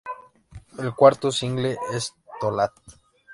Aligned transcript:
El 0.79 0.95
cuarto 0.95 1.31
single 1.31 1.77
es 1.93 2.15
"Too 2.39 2.49
Late". 2.49 2.81